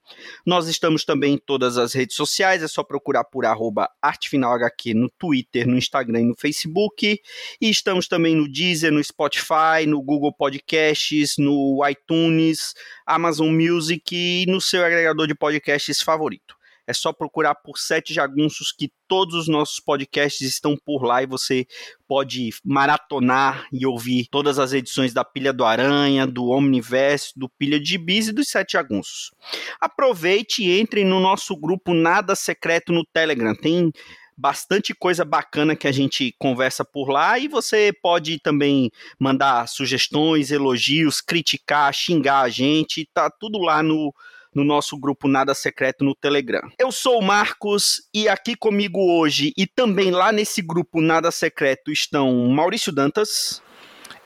[0.45, 5.09] Nós estamos também em todas as redes sociais, é só procurar por arroba artefinalhq no
[5.09, 7.21] Twitter, no Instagram e no Facebook.
[7.61, 12.73] E estamos também no Deezer, no Spotify, no Google Podcasts, no iTunes,
[13.05, 16.60] Amazon Music e no seu agregador de podcasts favorito.
[16.91, 21.25] É só procurar por Sete Jagunços que todos os nossos podcasts estão por lá e
[21.25, 21.65] você
[22.05, 27.79] pode maratonar e ouvir todas as edições da Pilha do Aranha, do Omniverse, do Pilha
[27.79, 29.31] de Bis e dos Sete Jagunços.
[29.79, 33.55] Aproveite e entre no nosso grupo Nada Secreto no Telegram.
[33.55, 33.89] Tem
[34.37, 40.51] bastante coisa bacana que a gente conversa por lá e você pode também mandar sugestões,
[40.51, 44.13] elogios, criticar, xingar a gente, tá tudo lá no
[44.53, 46.69] no nosso grupo Nada Secreto no Telegram.
[46.79, 51.91] Eu sou o Marcos e aqui comigo hoje e também lá nesse grupo Nada Secreto
[51.91, 53.61] estão Maurício Dantas.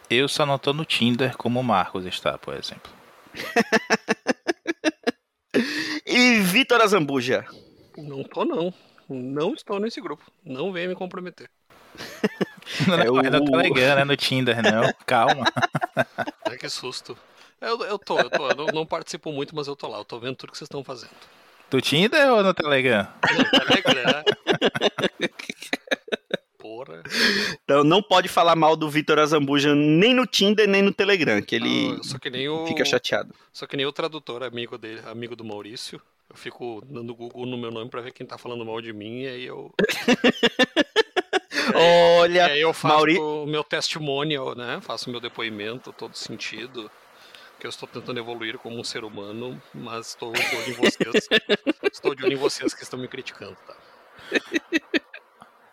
[0.09, 2.92] Eu só não tô no Tinder como o Marcos está, por exemplo.
[6.06, 7.45] e Vitor Azambuja.
[7.98, 8.73] Não tô, não.
[9.10, 10.23] Não estou nesse grupo.
[10.44, 11.50] Não venha me comprometer.
[12.88, 14.92] Não, é, é no Telegram, é no Tinder, não.
[15.06, 15.45] Calma.
[16.50, 17.16] Ai, que susto.
[17.61, 18.50] Eu, eu tô, eu tô.
[18.50, 19.98] Eu não, não, participo muito, mas eu tô lá.
[19.98, 21.11] Eu tô vendo tudo que vocês estão fazendo.
[21.70, 23.08] Do Tinder ou no Telegram?
[23.38, 24.23] No Telegram.
[26.60, 27.04] Porra.
[27.64, 31.55] Então não pode falar mal do Vitor Azambuja nem no Tinder, nem no Telegram, que
[31.55, 33.33] ele ah, que nem o, fica chateado.
[33.54, 36.02] Só que nem o tradutor, amigo dele, amigo do Maurício.
[36.30, 39.22] Eu fico dando Google no meu nome pra ver quem tá falando mal de mim,
[39.22, 39.72] e aí eu.
[42.20, 43.17] Olha, e aí eu faço Mauri...
[43.17, 44.80] o meu testimonial, né?
[44.82, 46.89] Faço o meu depoimento, todo sentido
[47.60, 51.27] que eu estou tentando evoluir como um ser humano, mas estou de olho em vocês.
[51.92, 53.76] estou de olho em vocês que estão me criticando, tá?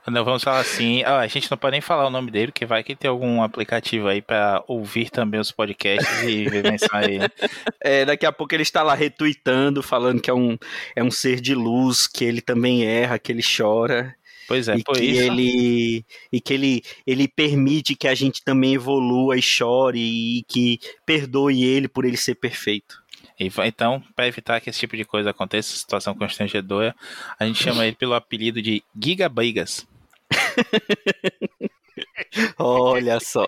[0.08, 2.66] Não, vamos falar assim, ah, a gente não pode nem falar o nome dele, porque
[2.66, 7.18] vai que tem algum aplicativo aí para ouvir também os podcasts e vivenciar aí.
[7.84, 10.56] É, daqui a pouco ele está lá retweetando, falando que é um,
[10.94, 14.14] é um ser de luz, que ele também erra, que ele chora.
[14.48, 15.22] Pois é, e que isso.
[15.22, 20.80] ele e que ele, ele permite que a gente também evolua e chore e que
[21.06, 23.02] perdoe ele por ele ser perfeito.
[23.38, 26.94] Então, para evitar que esse tipo de coisa aconteça, situação constrangedora,
[27.38, 29.86] a gente chama ele pelo apelido de Gigabrigas.
[32.58, 33.46] Olha só.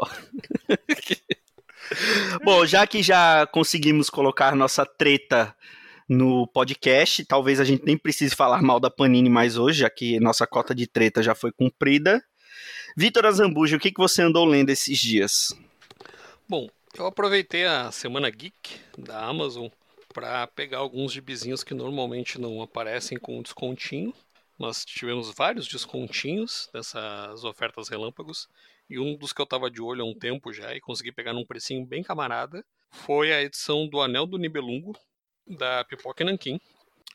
[2.44, 5.54] Bom, já que já conseguimos colocar nossa treta
[6.08, 7.24] no podcast.
[7.24, 10.74] Talvez a gente nem precise falar mal da Panini mais hoje, já que nossa cota
[10.74, 12.22] de treta já foi cumprida.
[12.96, 15.52] Vitor Azambuja, o que, que você andou lendo esses dias?
[16.48, 19.68] Bom, eu aproveitei a Semana Geek da Amazon
[20.12, 24.14] para pegar alguns gibizinhos que normalmente não aparecem com descontinho.
[24.56, 28.48] Nós tivemos vários descontinhos dessas ofertas relâmpagos.
[28.88, 31.32] E um dos que eu estava de olho há um tempo já e consegui pegar
[31.32, 34.96] num precinho bem camarada foi a edição do Anel do Nibelungo,
[35.46, 36.60] da Pipoca Nankin,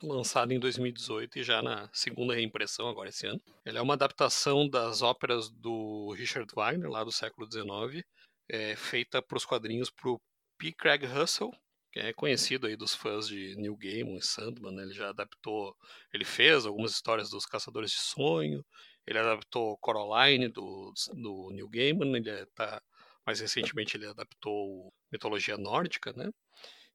[0.01, 3.41] lançado em 2018 e já na segunda reimpressão agora esse ano.
[3.66, 8.06] Ele é uma adaptação das óperas do Richard Wagner, lá do século XIX,
[8.47, 10.22] é, feita para os quadrinhos para o
[10.57, 10.72] P.
[10.73, 11.51] Craig Russell,
[11.91, 14.84] que é conhecido aí dos fãs de Neil Gaiman e Sandman, né?
[14.84, 15.75] ele já adaptou,
[16.13, 18.63] ele fez algumas histórias dos Caçadores de Sonho,
[19.07, 22.81] ele adaptou Coraline do, do Neil Gaiman, ele é, tá,
[23.25, 26.30] mais recentemente ele adaptou mitologia nórdica, né?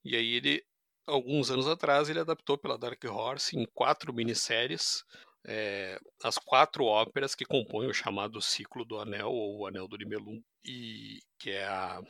[0.04, 0.64] E aí ele
[1.06, 5.04] alguns anos atrás, ele adaptou pela Dark Horse em quatro minisséries
[5.46, 9.96] é, as quatro óperas que compõem o chamado Ciclo do Anel, ou o Anel do
[9.96, 12.00] Nibelung, e que é a,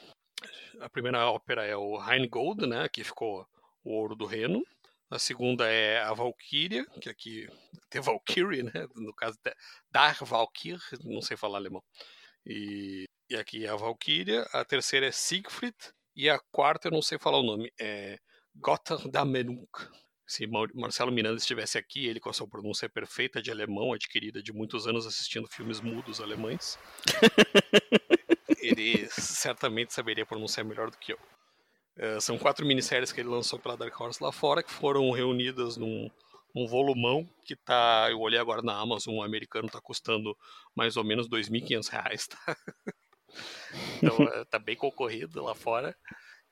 [0.80, 3.46] a primeira ópera é o Rheingold, né, que ficou
[3.82, 4.64] o Ouro do Reno,
[5.10, 7.48] a segunda é a Valkyria, que aqui
[7.90, 9.36] tem Valkyrie, né, no caso
[9.90, 11.82] Dar Valkyr, não sei falar alemão,
[12.46, 15.76] e, e aqui é a Valkyria, a terceira é Siegfried,
[16.14, 18.20] e a quarta eu não sei falar o nome, é
[18.56, 19.66] Gotterdammerung.
[20.26, 24.52] Se Marcelo Miranda estivesse aqui, ele com a sua pronúncia perfeita de alemão, adquirida de
[24.52, 26.78] muitos anos assistindo filmes mudos alemães,
[28.62, 31.18] ele certamente saberia pronunciar melhor do que eu.
[31.96, 35.76] Uh, são quatro minisséries que ele lançou pela Dark Horse lá fora, que foram reunidas
[35.76, 36.10] num,
[36.54, 38.08] um volumão que tá.
[38.10, 40.36] Eu olhei agora na Amazon, um americano tá custando
[40.74, 42.56] mais ou menos R$ 2.500, tá?
[43.96, 45.96] Então é, tá bem concorrido lá fora.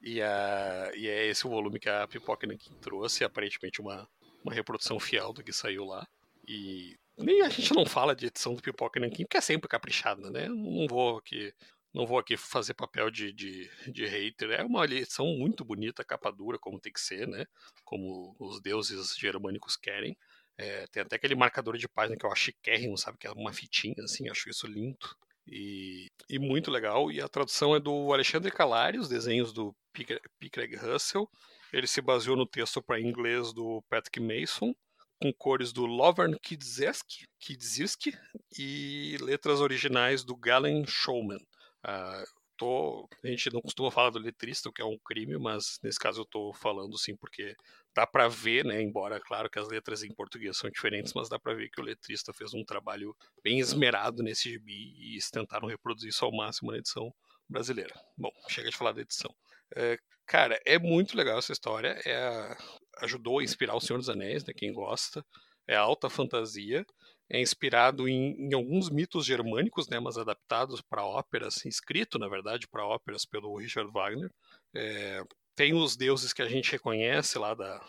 [0.03, 4.09] E, a, e é esse o volume que a Pipoca Nankin trouxe, aparentemente uma,
[4.43, 6.07] uma reprodução fiel do que saiu lá.
[6.47, 10.31] E nem a gente não fala de edição do Pipoca Nankin, porque é sempre caprichada,
[10.31, 10.49] né?
[10.49, 11.55] Não vou aqui
[11.95, 14.51] não vou aqui fazer papel de, de, de hater.
[14.53, 17.45] É uma edição muito bonita, capa dura, como tem que ser, né?
[17.85, 20.17] Como os deuses germânicos querem.
[20.57, 23.19] É, tem até aquele marcador de página que eu acho chiquérrimo, sabe?
[23.19, 25.07] Que é uma fitinha, assim, acho isso lindo.
[25.47, 27.11] E, e muito legal.
[27.11, 30.51] E a tradução é do Alexandre Calari, os desenhos do P.
[30.51, 31.29] Craig Russell.
[31.73, 34.75] Ele se baseou no texto para inglês do Patrick Mason,
[35.21, 38.13] com cores do Lovern Kidzierski
[38.59, 41.41] e letras originais do Galen Showman.
[41.85, 45.81] Uh, tô, a gente não costuma falar do letrista, o que é um crime, mas
[45.83, 47.57] nesse caso eu estou falando sim porque
[47.93, 51.41] dá para ver, né, embora claro que as letras em português são diferentes, mas dá
[51.41, 55.67] para ver que o letrista fez um trabalho bem esmerado nesse gibi e eles tentaram
[55.67, 57.13] reproduzir isso ao máximo na edição
[57.49, 57.93] brasileira.
[58.17, 59.35] Bom, chega de falar da edição.
[59.75, 62.57] É, cara, é muito legal essa história, é,
[62.99, 65.25] ajudou a inspirar o Senhor dos Anéis, né, quem gosta,
[65.67, 66.87] é alta fantasia,
[67.33, 72.69] é inspirado em, em, alguns mitos germânicos, né, mas adaptados para óperas, escrito, na verdade,
[72.69, 74.31] para óperas pelo Richard Wagner.
[74.77, 75.23] É,
[75.57, 77.83] tem os deuses que a gente reconhece lá da,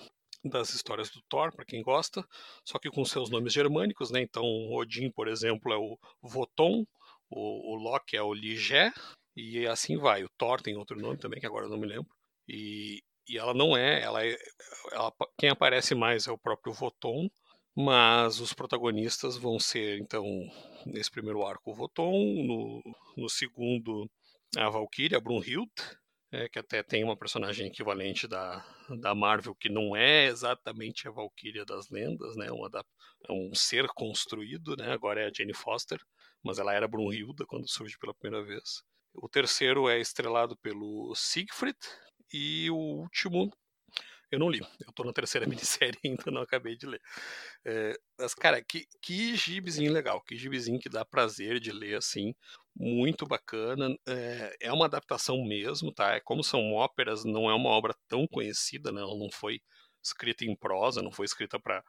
[0.46, 2.26] das histórias do Thor, para quem gosta,
[2.64, 4.22] só que com seus nomes germânicos, né?
[4.22, 6.86] Então, Odin, por exemplo, é o Voton,
[7.30, 8.94] o, o Loki é o Ligé,
[9.36, 10.24] e assim vai.
[10.24, 12.10] O Thor tem outro nome também, que agora eu não me lembro.
[12.48, 14.38] E, e ela não é, ela é,
[14.94, 17.30] ela, quem aparece mais é o próprio Voton,
[17.76, 20.26] mas os protagonistas vão ser, então,
[20.86, 22.82] nesse primeiro arco, o Voton, no,
[23.18, 24.10] no segundo,
[24.56, 25.72] a Valkyria, a Brunhild,
[26.32, 28.66] é, que até tem uma personagem equivalente da,
[29.00, 32.52] da Marvel, que não é exatamente a Valkyria das lendas, né?
[32.52, 32.84] Uma da,
[33.30, 34.92] é um ser construído, né?
[34.92, 36.00] Agora é a Jane Foster,
[36.44, 38.84] mas ela era Brunhilda quando surge pela primeira vez.
[39.14, 41.78] O terceiro é estrelado pelo Siegfried,
[42.34, 43.52] e o último
[44.34, 44.60] eu não li.
[44.86, 47.02] Eu tô na terceira minissérie ainda, não acabei de ler.
[47.66, 50.22] É, mas, cara, que, que gibizinho legal.
[50.22, 52.34] Que gibizinho que dá prazer de ler, assim.
[52.76, 53.96] Muito bacana.
[54.08, 56.16] É, é uma adaptação mesmo, tá?
[56.16, 59.02] É, como são óperas, não é uma obra tão conhecida, né?
[59.02, 59.62] Ela não foi
[60.02, 61.84] escrita em prosa, não foi escrita para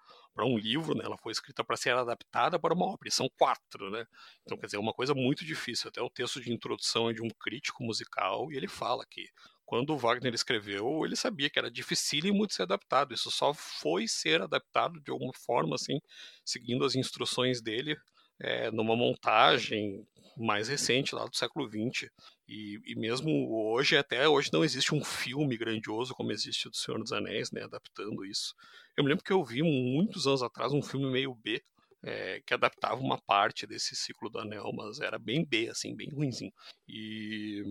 [0.45, 1.05] um livro, né?
[1.05, 3.09] Ela foi escrita para ser adaptada para uma ópera.
[3.09, 4.07] E são quatro, né?
[4.43, 5.89] Então, quer dizer, é uma coisa muito difícil.
[5.89, 9.29] Até o texto de introdução é de um crítico musical e ele fala que
[9.65, 13.15] quando o Wagner escreveu, ele sabia que era dificílimo de ser adaptado.
[13.15, 16.01] Isso só foi ser adaptado de alguma forma, assim,
[16.45, 17.97] seguindo as instruções dele,
[18.41, 20.07] é, numa montagem
[20.37, 22.11] mais recente, lá do século XX.
[22.49, 23.31] E, e, mesmo
[23.73, 27.51] hoje, até hoje, não existe um filme grandioso como existe o do Senhor dos Anéis,
[27.51, 28.55] né, adaptando isso.
[28.97, 31.63] Eu me lembro que eu vi muitos anos atrás um filme meio B,
[32.03, 36.11] é, que adaptava uma parte desse ciclo do Anel, mas era bem B, assim, bem
[36.11, 36.53] ruimzinho.
[36.87, 37.63] E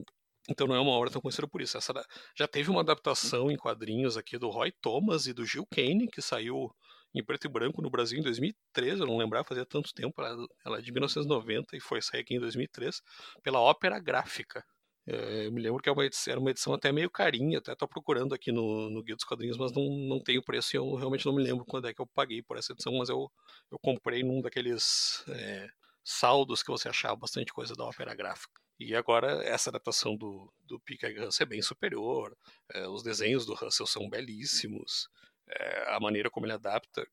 [0.50, 1.78] então não é uma obra tão conhecida por isso.
[1.78, 1.94] Essa
[2.36, 6.22] já teve uma adaptação em quadrinhos aqui do Roy Thomas e do Gil Kane, que
[6.22, 6.74] saiu
[7.14, 10.22] em preto e branco no Brasil em 2013, eu não lembrava, fazia tanto tempo,
[10.66, 13.02] ela é de 1990 e foi sair aqui em 2003,
[13.44, 14.66] pela Ópera Gráfica.
[15.06, 15.94] É, eu me lembro que é
[16.28, 19.58] era uma edição até meio carinha, até estou procurando aqui no, no Guia dos Quadrinhos,
[19.58, 22.08] mas não, não tenho preço e eu realmente não me lembro quando é que eu
[22.08, 23.30] paguei por essa edição, mas eu,
[23.70, 25.68] eu comprei num daqueles é,
[26.04, 28.63] saldos que você achava bastante coisa da Ópera Gráfica.
[28.80, 32.36] E agora essa adaptação do, do Peter Russell é bem superior.
[32.74, 35.10] É, os desenhos do Russell são belíssimos.
[35.48, 37.08] É, a maneira como ele adapta.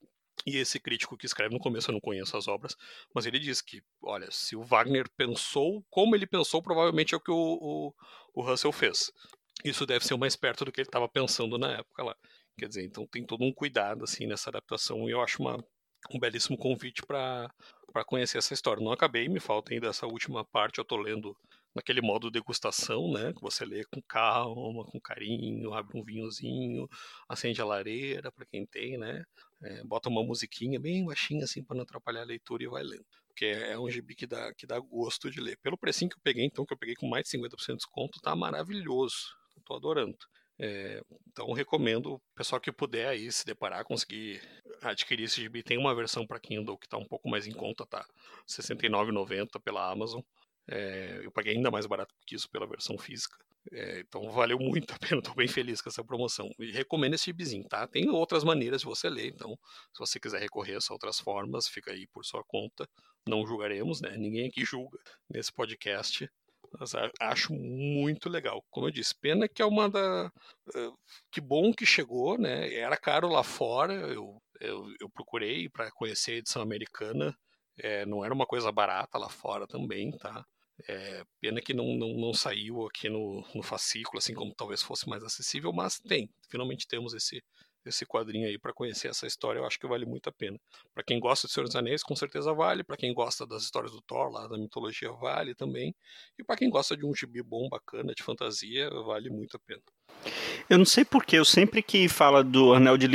[0.46, 2.74] E esse crítico que escreve no começo, eu não conheço as obras,
[3.14, 7.20] mas ele diz que, olha, se o Wagner pensou como ele pensou, provavelmente é o
[7.20, 7.94] que o, o,
[8.34, 9.12] o Russell fez.
[9.62, 12.16] Isso deve ser mais perto do que ele estava pensando na época lá.
[12.58, 15.62] Quer dizer, então tem todo um cuidado assim nessa adaptação e eu acho uma,
[16.10, 17.52] um belíssimo convite para
[18.06, 18.82] conhecer essa história.
[18.82, 21.36] Não acabei, me falta ainda essa última parte, eu estou lendo
[21.74, 23.32] naquele modo degustação, né?
[23.32, 26.88] Que você lê com calma, com carinho, abre um vinhozinho,
[27.28, 29.24] acende a lareira para quem tem, né?
[29.62, 33.06] É, bota uma musiquinha bem baixinha assim para não atrapalhar a leitura e vai lendo.
[33.28, 35.56] Porque é um gibi que dá, que dá gosto de ler.
[35.62, 38.20] Pelo precinho que eu peguei, então, que eu peguei com mais de 50% de desconto,
[38.20, 39.16] tá maravilhoso.
[39.56, 40.16] Estou adorando.
[40.62, 44.42] É, então recomendo o pessoal que puder aí se deparar, conseguir
[44.82, 45.62] adquirir esse gibi.
[45.62, 48.00] Tem uma versão para Kindle que está um pouco mais em conta, tá?
[48.00, 48.06] R$
[48.48, 50.20] 69,90 pela Amazon.
[50.68, 53.36] É, eu paguei ainda mais barato que isso pela versão física.
[53.72, 56.50] É, então valeu muito a pena, estou bem feliz com essa promoção.
[56.58, 57.86] E recomendo esse gibizinho, tá?
[57.86, 59.58] Tem outras maneiras de você ler, então
[59.92, 62.88] se você quiser recorrer a outras formas, fica aí por sua conta.
[63.28, 64.16] Não julgaremos, né?
[64.16, 66.28] Ninguém aqui julga nesse podcast.
[66.78, 68.64] Mas acho muito legal.
[68.70, 70.30] Como eu disse, pena que é uma da.
[70.74, 70.92] Eh,
[71.30, 72.72] que bom que chegou, né?
[72.72, 73.92] Era caro lá fora.
[73.92, 77.36] Eu, eu, eu procurei para conhecer a edição americana.
[77.78, 80.44] É, não era uma coisa barata lá fora também, tá?
[80.88, 85.08] É, pena que não, não, não saiu aqui no, no fascículo, assim como talvez fosse
[85.08, 86.30] mais acessível, mas tem.
[86.48, 87.42] Finalmente temos esse,
[87.84, 90.58] esse quadrinho aí para conhecer essa história, eu acho que vale muito a pena.
[90.94, 92.84] Para quem gosta de Senhor dos Anéis, com certeza vale.
[92.84, 95.94] Para quem gosta das histórias do Thor, lá da mitologia, vale também.
[96.38, 99.82] E para quem gosta de um gibi bom, bacana, de fantasia, vale muito a pena.
[100.68, 103.08] Eu não sei porque, eu sempre que fala do Anel de,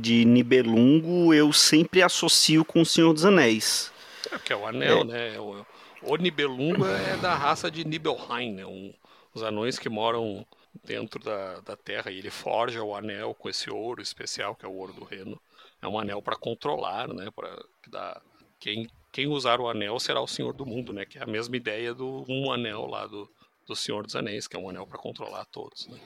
[0.00, 3.92] de Nibelungo, eu sempre associo com o Senhor dos Anéis.
[4.30, 5.04] É, que é o anel, é.
[5.04, 5.40] né?
[5.40, 5.66] O,
[6.02, 8.64] o Nibelungo é da raça de Nibelheim, né?
[8.64, 8.92] Um,
[9.34, 10.46] os anões que moram
[10.84, 14.68] dentro da, da Terra e ele forja o anel com esse ouro especial, que é
[14.68, 15.40] o ouro do reino.
[15.80, 17.30] É um anel para controlar, né?
[17.34, 18.22] Para dar
[18.58, 21.04] quem quem usar o anel será o Senhor do Mundo, né?
[21.04, 23.28] Que é a mesma ideia do um anel lá do,
[23.66, 25.86] do Senhor dos Anéis, que é um anel para controlar todos.
[25.86, 25.98] Né?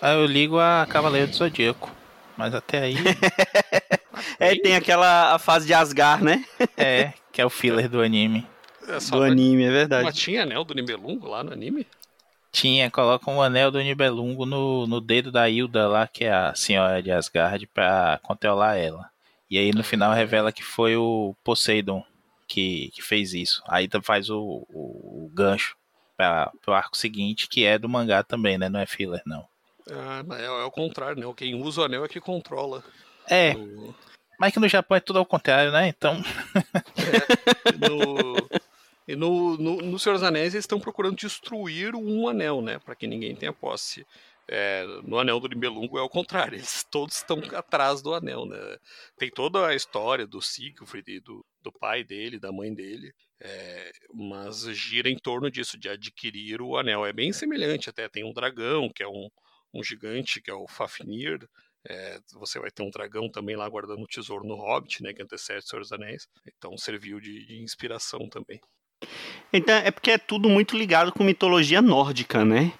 [0.00, 1.90] Ah, eu ligo a Cavaleiro do Zodíaco,
[2.36, 2.94] mas até aí.
[4.38, 6.44] é, tem aquela a fase de Asgard, né?
[6.76, 8.46] é, que é o filler do anime.
[8.86, 10.04] É do anime, é verdade.
[10.04, 11.86] Mas tinha anel do Nibelungo lá no anime?
[12.52, 16.54] Tinha, coloca um anel do Nibelungo no, no dedo da Hilda lá, que é a
[16.54, 19.08] senhora de Asgard, pra controlar ela.
[19.48, 22.04] E aí no final revela que foi o Poseidon
[22.50, 23.62] que, que fez isso.
[23.68, 25.76] Aí faz o, o, o gancho
[26.16, 28.68] para o arco seguinte, que é do mangá também, né?
[28.68, 29.46] Não é filler, não.
[29.90, 31.32] Ah, é, é o contrário, né?
[31.36, 32.82] Quem usa o anel é que controla.
[33.28, 33.54] É.
[33.54, 33.94] O...
[34.38, 35.88] Mas que no Japão é tudo ao contrário, né?
[35.88, 36.14] Então.
[36.98, 38.34] é, no...
[39.10, 42.78] E no, no, no Senhor dos Anéis eles estão procurando destruir um anel, né?
[42.78, 44.06] Para que ninguém tenha posse.
[44.46, 48.56] É, no Anel do Nibelungo é o contrário, eles todos estão atrás do anel, né?
[49.18, 54.62] Tem toda a história do Siegfried, do, do pai dele, da mãe dele, é, mas
[54.76, 57.04] gira em torno disso, de adquirir o anel.
[57.04, 59.28] É bem semelhante, até tem um dragão, que é um,
[59.74, 61.48] um gigante, que é o Fafnir.
[61.88, 65.22] É, você vai ter um dragão também lá guardando o tesouro no Hobbit, né, que
[65.22, 66.28] antecede o Senhor dos Anéis.
[66.56, 68.60] Então serviu de, de inspiração também.
[69.52, 72.72] Então, é porque é tudo muito ligado com mitologia nórdica, né?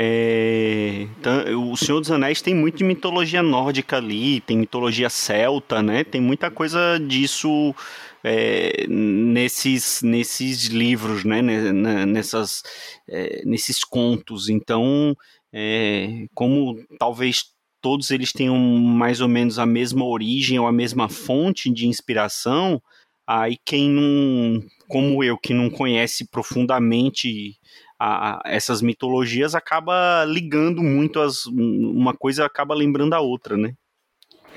[0.00, 5.82] É, então, o Senhor dos Anéis tem muito de mitologia nórdica ali, tem mitologia celta,
[5.82, 6.04] né?
[6.04, 7.74] Tem muita coisa disso
[8.22, 11.42] é, nesses, nesses livros, né?
[11.42, 12.62] Nessas,
[13.08, 14.48] é, nesses contos.
[14.48, 15.16] Então,
[15.52, 17.46] é, como talvez
[17.80, 22.80] todos eles tenham mais ou menos a mesma origem ou a mesma fonte de inspiração,
[23.28, 27.58] aí quem não, como eu, que não conhece profundamente
[27.98, 33.74] a, a, essas mitologias, acaba ligando muito as, uma coisa acaba lembrando a outra, né?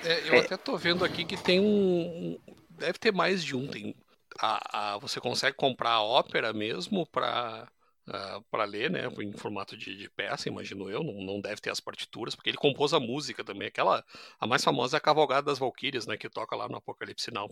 [0.05, 0.39] É, eu é.
[0.39, 2.37] até tô vendo aqui que tem um,
[2.69, 3.67] deve ter mais de um.
[3.67, 3.93] Tem
[4.39, 7.67] a, a você consegue comprar a ópera mesmo para
[8.13, 11.01] ah, para ler, né, em formato de, de, peça, imagino eu.
[11.01, 13.69] Não, não deve ter as partituras, porque ele compôs a música também.
[13.69, 14.03] Aquela
[14.39, 17.49] a mais famosa é a Cavalgada das Valquírias, né, que toca lá no Apocalipse Sinal.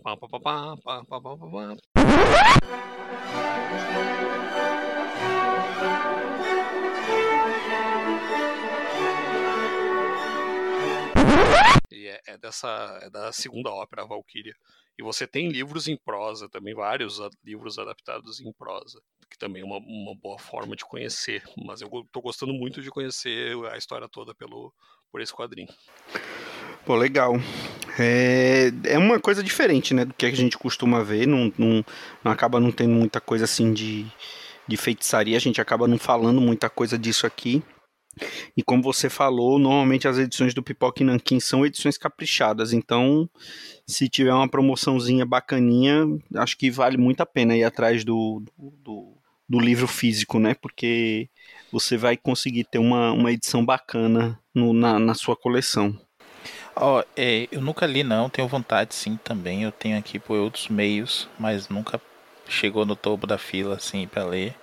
[11.90, 14.54] E é, é, dessa é da segunda ópera, a Valkyria.
[14.98, 19.64] E você tem livros em prosa também, vários livros adaptados em prosa, que também é
[19.64, 21.42] uma, uma boa forma de conhecer.
[21.56, 24.72] Mas eu estou gostando muito de conhecer a história toda pelo,
[25.10, 25.68] por esse quadrinho.
[26.84, 27.34] Pô, legal.
[27.98, 31.26] É, é uma coisa diferente, né, do que a gente costuma ver.
[31.26, 31.84] Não, não,
[32.24, 34.06] não acaba não tendo muita coisa assim de,
[34.66, 35.36] de feitiçaria.
[35.36, 37.62] A gente acaba não falando muita coisa disso aqui.
[38.56, 43.30] E como você falou, normalmente as edições do Pipoca e são edições caprichadas, então
[43.86, 46.04] se tiver uma promoçãozinha bacaninha,
[46.36, 49.16] acho que vale muito a pena ir atrás do, do
[49.58, 50.54] livro físico, né?
[50.54, 51.28] Porque
[51.72, 55.98] você vai conseguir ter uma, uma edição bacana no, na, na sua coleção.
[56.76, 60.38] Ó, oh, é, eu nunca li não, tenho vontade sim também, eu tenho aqui por
[60.38, 62.00] outros meios, mas nunca
[62.48, 64.54] chegou no topo da fila assim para ler.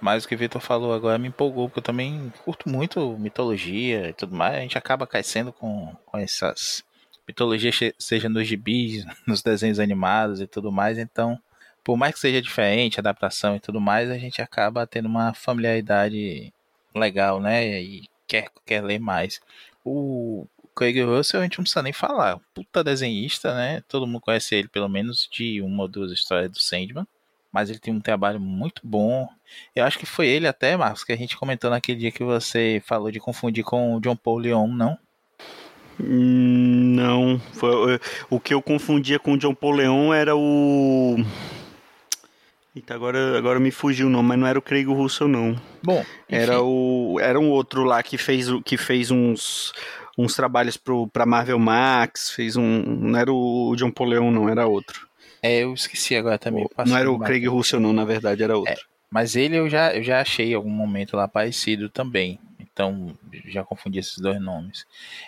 [0.00, 4.10] Mas o que o Vitor falou agora me empolgou, porque eu também curto muito mitologia
[4.10, 4.56] e tudo mais.
[4.56, 6.84] A gente acaba crescendo com, com essas
[7.26, 10.98] mitologias, seja nos gibis, nos desenhos animados e tudo mais.
[10.98, 11.38] Então,
[11.84, 16.52] por mais que seja diferente, adaptação e tudo mais, a gente acaba tendo uma familiaridade
[16.94, 17.80] legal, né?
[17.82, 19.40] E quer, quer ler mais.
[19.84, 22.40] O Craig Russell a gente não precisa nem falar.
[22.54, 23.82] Puta desenhista, né?
[23.88, 27.06] Todo mundo conhece ele pelo menos de uma ou duas histórias do Sandman
[27.54, 29.28] mas ele tem um trabalho muito bom.
[29.76, 32.82] Eu acho que foi ele até, Marcos, que a gente comentou naquele dia que você
[32.84, 34.98] falou de confundir com o John Paul Leon, não?
[36.00, 41.16] Hum, não, foi, o que eu confundia com o John Paul Leon era o
[42.74, 45.54] Eita, agora, agora me fugiu o nome, mas não era o Craig Russell, não.
[45.80, 46.06] Bom, enfim.
[46.28, 49.72] era o era um outro lá que fez, que fez uns,
[50.18, 52.82] uns trabalhos pro, pra Marvel Max, fez um.
[52.82, 55.06] Não era o John Paul Leon, não, era outro.
[55.40, 56.66] É, eu esqueci agora também.
[56.86, 58.82] Não era o Craig Russell, não, na verdade, era outro.
[59.10, 62.40] Mas ele eu já, eu já achei em algum momento lá parecido também.
[62.58, 63.16] Então,
[63.46, 64.84] já confundi esses dois nomes.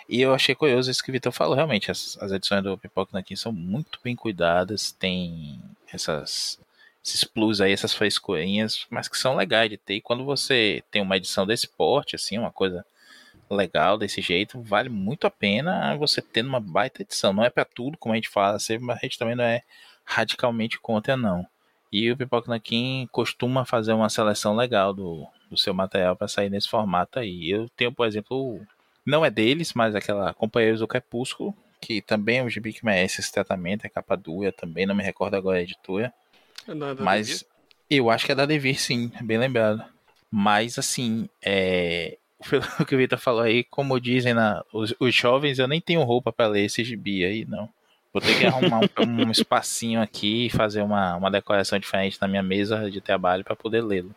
[0.09, 1.55] E eu achei curioso isso que o Vitor falou.
[1.55, 4.91] Realmente, as, as edições do Pipoca Nankin são muito bem cuidadas.
[4.91, 5.61] Tem
[5.93, 6.59] essas,
[7.07, 9.95] esses plus aí, essas frescurinhas, mas que são legais de ter.
[9.95, 12.85] E quando você tem uma edição desse porte, assim, uma coisa
[13.49, 17.31] legal desse jeito, vale muito a pena você ter uma baita edição.
[17.31, 19.61] Não é para tudo, como a gente fala, mas a gente também não é
[20.03, 21.47] radicalmente contra, não.
[21.91, 26.49] E o Pipoca Nankin costuma fazer uma seleção legal do, do seu material para sair
[26.49, 27.49] nesse formato aí.
[27.49, 28.59] Eu tenho, por exemplo,
[29.05, 33.21] não é deles, mas aquela Companheiros do Crepúsculo, que também é um gibi que merece
[33.21, 36.13] esse tratamento, é capa dura também, não me recordo agora a editora.
[36.67, 37.45] É mas Devir?
[37.89, 39.83] eu acho que é da Devir, sim, bem lembrado.
[40.29, 42.17] Mas assim, é,
[42.49, 46.03] pelo que o Vitor falou aí, como dizem na, os, os jovens, eu nem tenho
[46.03, 47.69] roupa para ler esse gibi aí, não.
[48.13, 52.27] Vou ter que arrumar um, um espacinho aqui e fazer uma, uma decoração diferente na
[52.27, 54.13] minha mesa de trabalho para poder lê-lo.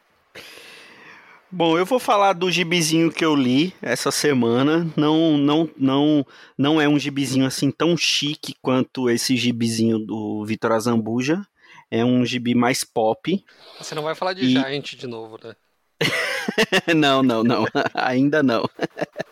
[1.52, 4.88] Bom, eu vou falar do gibizinho que eu li essa semana.
[4.96, 6.26] Não, não, não,
[6.56, 11.44] não é um gibizinho assim tão chique quanto esse gibizinho do Vitor Azambuja.
[11.90, 13.44] É um gibi mais pop.
[13.78, 14.50] Você não vai falar de e...
[14.50, 15.54] Giant de novo, né?
[16.94, 17.66] não, não, não.
[17.94, 18.68] Ainda não.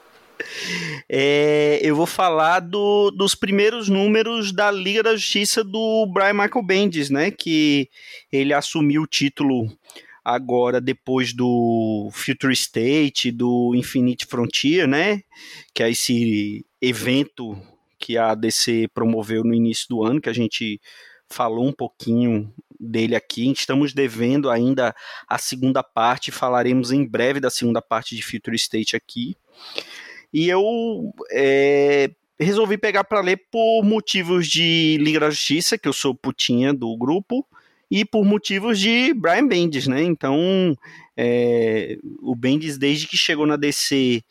[1.09, 6.65] É, eu vou falar do, dos primeiros números da Liga da Justiça do Brian Michael
[6.65, 7.31] Bendis, né?
[7.31, 7.89] Que
[8.31, 9.71] ele assumiu o título
[10.25, 15.23] agora depois do Future State, do Infinite Frontier, né?
[15.75, 17.61] Que é esse evento
[17.99, 20.81] que a DC promoveu no início do ano, que a gente
[21.29, 23.51] falou um pouquinho dele aqui.
[23.51, 24.95] Estamos devendo ainda
[25.27, 29.37] a segunda parte, falaremos em breve da segunda parte de Future State aqui.
[30.33, 35.93] E eu é, resolvi pegar para ler por motivos de Liga da Justiça, que eu
[35.93, 37.47] sou putinha do grupo,
[37.91, 40.03] e por motivos de Brian Bendis, né?
[40.03, 40.77] Então,
[41.17, 44.23] é, o Bendis, desde que chegou na DC,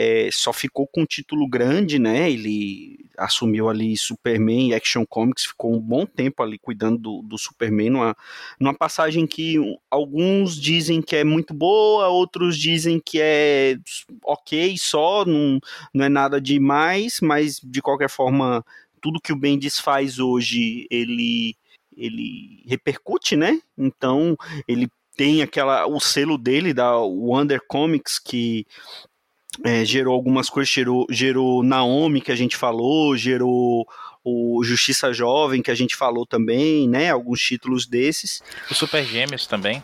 [0.00, 2.30] é, só ficou com um título grande, né?
[2.30, 7.36] Ele assumiu ali Superman e Action Comics, ficou um bom tempo ali cuidando do, do
[7.36, 8.16] Superman, numa,
[8.60, 9.56] numa passagem que
[9.90, 13.76] alguns dizem que é muito boa, outros dizem que é
[14.22, 15.58] ok só, não,
[15.92, 18.64] não é nada demais, mas de qualquer forma,
[19.02, 21.56] tudo que o Bendis faz hoje, ele
[21.96, 23.60] ele repercute, né?
[23.76, 24.36] Então
[24.68, 28.64] ele tem aquela o selo dele da Wonder Comics que
[29.64, 33.86] é, gerou algumas coisas, gerou, gerou Naomi que a gente falou, gerou
[34.24, 37.10] o Justiça Jovem que a gente falou também, né?
[37.10, 38.42] Alguns títulos desses.
[38.70, 39.82] O Super Gêmeos também.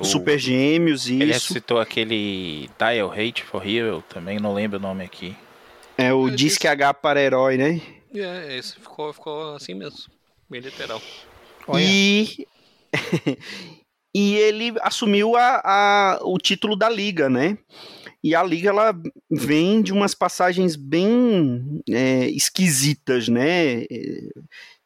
[0.00, 1.22] O Super Gêmeos, isso.
[1.22, 5.36] Ele citou aquele Dial Hate for Hero também, não lembro o nome aqui.
[5.96, 7.80] É o é, Disque H para Herói, né?
[8.12, 10.10] É, esse ficou, ficou assim mesmo,
[10.50, 11.00] bem literal.
[11.78, 12.46] E
[14.14, 17.56] e ele assumiu a, a, o título da liga, né?
[18.24, 18.98] E a liga ela
[19.30, 23.82] vem de umas passagens bem é, esquisitas, né?
[23.82, 23.86] É,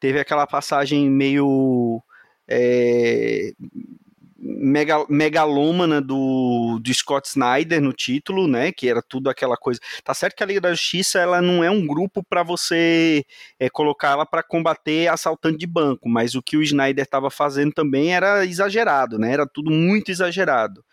[0.00, 2.02] teve aquela passagem meio
[2.48, 3.52] é,
[4.36, 8.72] mega, megalômana do, do Scott Snyder no título, né?
[8.72, 9.78] Que era tudo aquela coisa.
[10.02, 13.24] Tá certo que a Liga da Justiça ela não é um grupo para você
[13.60, 17.72] é, colocar ela para combater assaltante de banco, mas o que o Snyder estava fazendo
[17.72, 19.32] também era exagerado, né?
[19.32, 20.84] Era tudo muito exagerado.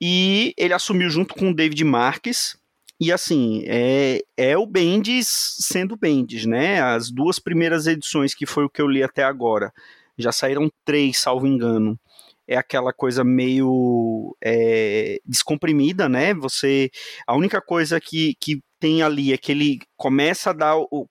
[0.00, 2.56] E ele assumiu junto com o David Marques,
[3.00, 6.80] e assim, é, é o Bendis sendo Bendis, né?
[6.80, 9.72] As duas primeiras edições, que foi o que eu li até agora,
[10.16, 11.98] já saíram três, salvo engano
[12.46, 16.34] é aquela coisa meio é, descomprimida, né?
[16.34, 16.90] Você
[17.26, 21.06] a única coisa que, que tem ali é que ele começa a dar o,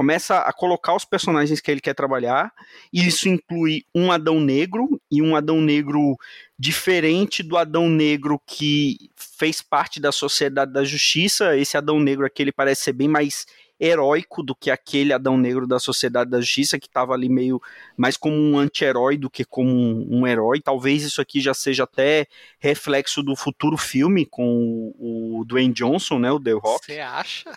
[0.00, 2.50] começa a colocar os personagens que ele quer trabalhar,
[2.90, 6.16] e isso inclui um Adão Negro e um Adão Negro
[6.58, 11.54] diferente do Adão Negro que fez parte da Sociedade da Justiça.
[11.54, 13.44] Esse Adão Negro aqui ele parece ser bem mais
[13.78, 17.60] heróico do que aquele Adão Negro da Sociedade da Justiça, que estava ali meio
[17.94, 20.62] mais como um anti-herói do que como um, um, herói.
[20.62, 22.26] Talvez isso aqui já seja até
[22.58, 26.86] reflexo do futuro filme com o, o Dwayne Johnson, né, o The Rock.
[26.86, 27.52] Você acha?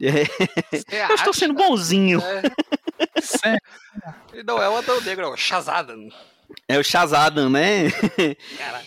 [0.00, 1.10] É.
[1.10, 2.20] Eu estou sendo bonzinho.
[3.44, 4.42] É.
[4.44, 6.08] Não é o Adão Negro, é o Shazadam.
[6.68, 7.86] É o Shazadam, né?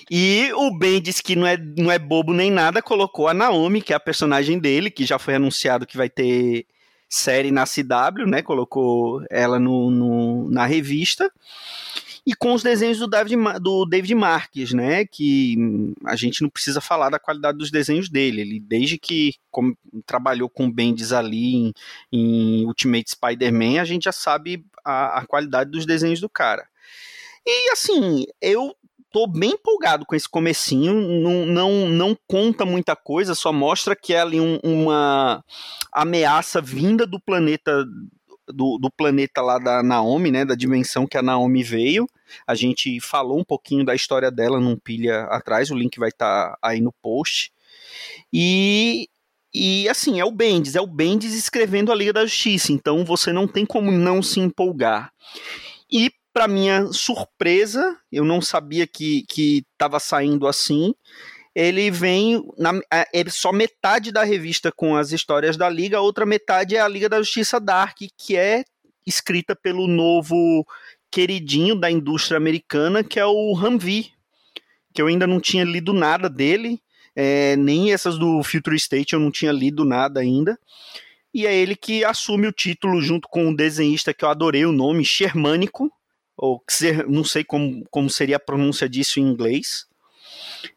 [0.10, 3.82] e o Ben disse que não é, não é bobo nem nada, colocou a Naomi,
[3.82, 6.66] que é a personagem dele, que já foi anunciado que vai ter
[7.10, 8.42] série na CW, né?
[8.42, 11.32] Colocou ela no, no, na revista.
[12.30, 15.04] E com os desenhos do David, do David Marques, né?
[15.04, 15.56] Que
[16.06, 18.42] a gente não precisa falar da qualidade dos desenhos dele.
[18.42, 21.74] Ele, desde que como, trabalhou com Bendis ali em,
[22.12, 26.68] em Ultimate Spider-Man, a gente já sabe a, a qualidade dos desenhos do cara.
[27.44, 28.76] E assim, eu
[29.12, 34.14] tô bem empolgado com esse comecinho, não, não, não conta muita coisa, só mostra que
[34.14, 35.44] é ali um, uma
[35.92, 37.88] ameaça vinda do planeta
[38.54, 42.08] do, do, planeta lá da Naomi, né, da dimensão que a Naomi veio.
[42.46, 46.52] A gente falou um pouquinho da história dela num pilha atrás, o link vai estar
[46.52, 47.52] tá aí no post.
[48.32, 49.08] E
[49.52, 53.34] e assim, é o Bendis, é o Bendis escrevendo a Liga da Justiça, então você
[53.34, 55.12] não tem como não se empolgar.
[55.92, 59.26] E para minha surpresa, eu não sabia que
[59.74, 60.94] estava saindo assim.
[61.56, 66.26] Ele vem na é só metade da revista com as histórias da Liga, a outra
[66.26, 68.64] metade é a Liga da Justiça Dark, que é
[69.06, 70.66] escrita pelo novo
[71.12, 74.12] queridinho da indústria americana, que é o Humvee,
[74.94, 76.80] que eu ainda não tinha lido nada dele,
[77.16, 80.58] é, nem essas do Future State eu não tinha lido nada ainda.
[81.34, 84.72] E é ele que assume o título junto com um desenhista que eu adorei o
[84.72, 85.92] nome, Shermânico,
[86.36, 86.64] ou
[87.08, 89.86] não sei como, como seria a pronúncia disso em inglês.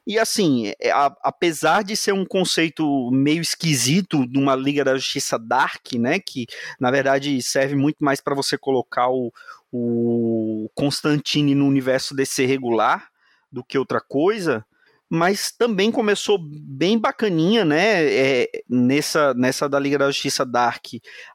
[0.07, 4.97] E assim, é, a, apesar de ser um conceito meio esquisito de uma Liga da
[4.97, 6.47] Justiça Dark, né, que
[6.79, 9.33] na verdade serve muito mais para você colocar o,
[9.73, 13.09] o Constantine no universo DC regular
[13.51, 14.65] do que outra coisa,
[15.09, 18.05] mas também começou bem bacaninha, né?
[18.05, 20.87] É, nessa, nessa da Liga da Justiça Dark,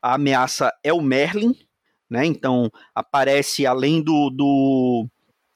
[0.02, 1.56] a ameaça é o Merlin,
[2.10, 2.26] né?
[2.26, 5.08] Então aparece além do, do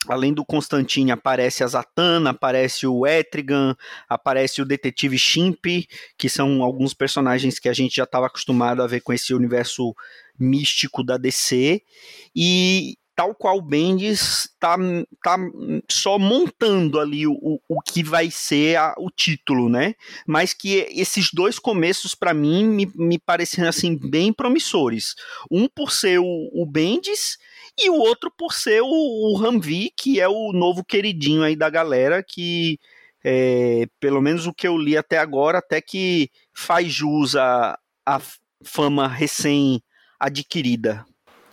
[0.08, 3.76] além do Constantine, aparece a Zatanna, aparece o Etrigan,
[4.10, 5.66] aparece o Detetive Shimp,
[6.18, 9.96] que são alguns personagens que a gente já estava acostumado a ver com esse universo
[10.40, 11.82] místico da DC.
[12.36, 14.76] E tal qual Bendis tá,
[15.22, 15.38] tá
[15.88, 19.94] só montando ali o, o que vai ser a, o título, né?
[20.26, 23.22] Mas que esses dois começos, para mim, me, me
[23.68, 25.14] assim, bem promissores.
[25.52, 27.38] Um por ser o, o Bendis
[27.78, 31.70] e o outro por ser o, o Humvee, que é o novo queridinho aí da
[31.70, 32.80] galera, que
[33.24, 38.22] é, pelo menos o que eu li até agora, até que faz jus à, à
[38.64, 39.82] fama recém
[40.20, 41.06] adquirida.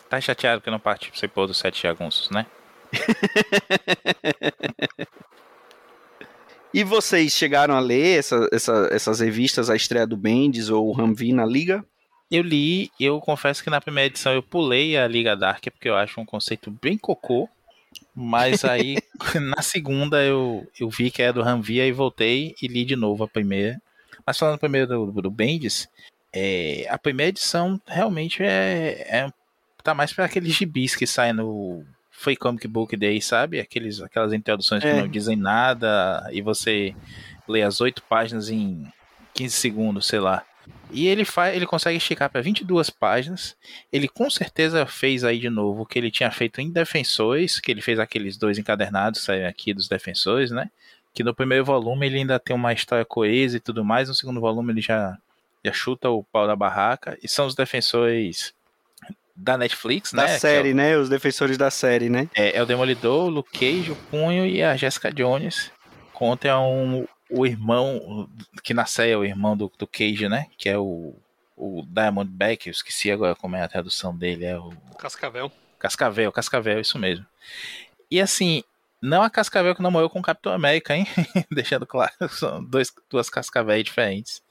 [0.08, 2.46] Tá chateado que eu não participou dos Sete Jagunços, né?
[6.72, 10.98] e vocês chegaram a ler essa, essa, essas revistas, a estreia do Bendis ou o
[10.98, 11.84] Humvee na Liga?
[12.30, 15.96] Eu li, eu confesso que na primeira edição eu pulei a Liga Dark, porque eu
[15.96, 17.48] acho um conceito bem cocô.
[18.14, 18.98] Mas aí,
[19.40, 23.24] na segunda, eu, eu vi que é do Humvee e voltei e li de novo
[23.24, 23.80] a primeira.
[24.26, 25.88] Mas falando primeiro do, do Bendis,
[26.32, 29.32] é, a primeira edição realmente é, é
[29.82, 33.58] tá mais para aqueles gibis que saem no Free Comic Book Day, sabe?
[33.58, 34.92] Aqueles, aquelas introduções é.
[34.92, 36.94] que não dizem nada e você
[37.48, 38.86] lê as oito páginas em
[39.34, 40.44] 15 segundos, sei lá.
[40.90, 43.56] E ele faz, ele consegue esticar para 22 páginas.
[43.92, 47.70] Ele com certeza fez aí de novo o que ele tinha feito em Defensores, que
[47.70, 50.70] ele fez aqueles dois encadernados saem aqui dos Defensores, né?
[51.12, 54.40] Que no primeiro volume ele ainda tem uma história coesa e tudo mais, no segundo
[54.40, 55.18] volume ele já
[55.64, 58.54] já chuta o pau da barraca e são os defensores
[59.34, 60.32] da Netflix, da né?
[60.32, 60.96] Da série, é o, né?
[60.96, 62.28] Os defensores da série, né?
[62.34, 65.70] É, é o Demolidor, o Luke Cage, o Punho e a Jessica Jones
[66.12, 68.28] contra um, o irmão,
[68.62, 70.46] que na série é o irmão do, do Cage, né?
[70.56, 71.14] Que é o,
[71.56, 74.70] o Diamondback, eu esqueci agora como é a tradução dele, é o...
[74.98, 75.50] Cascavel.
[75.78, 77.24] Cascavel, Cascavel, isso mesmo.
[78.10, 78.64] E assim,
[79.00, 81.06] não a Cascavel que não morreu com o Capitão América, hein?
[81.50, 84.42] Deixando claro, são dois, duas Cascavéis diferentes.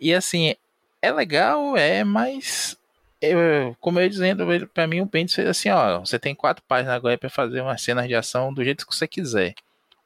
[0.00, 0.54] E assim,
[1.00, 2.76] é legal, é, mas
[3.20, 6.64] eu, como eu ia dizendo, para mim o Bendis fez assim, ó, você tem quatro
[6.66, 9.54] páginas agora para fazer umas cenas de ação do jeito que você quiser.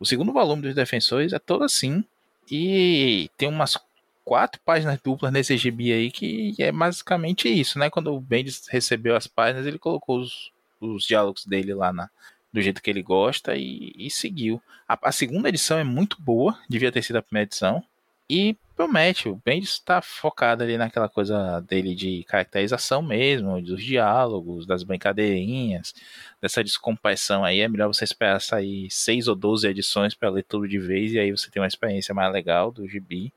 [0.00, 2.02] O segundo volume dos Defensores é todo assim
[2.50, 3.78] e tem umas
[4.24, 7.90] quatro páginas duplas nesse gibi aí que é basicamente isso, né?
[7.90, 12.08] Quando o Bendis recebeu as páginas, ele colocou os, os diálogos dele lá na,
[12.50, 14.60] do jeito que ele gosta e, e seguiu.
[14.88, 17.84] A, a, segunda edição é muito boa, devia ter sido a primeira edição.
[18.32, 24.64] E promete, o Bendis está focado ali naquela coisa dele de caracterização mesmo, dos diálogos,
[24.64, 25.92] das brincadeirinhas,
[26.40, 27.58] dessa descompaixão aí.
[27.58, 31.18] É melhor você esperar sair seis ou doze edições para ler tudo de vez e
[31.18, 33.32] aí você tem uma experiência mais legal do gibi.